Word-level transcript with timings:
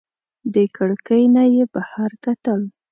له 0.53 0.63
کړکۍ 0.75 1.23
نه 1.35 1.43
یې 1.53 1.63
بهر 1.73 2.11
کتل. 2.23 2.61